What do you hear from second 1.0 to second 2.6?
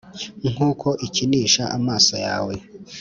ikinisha amaso yawe,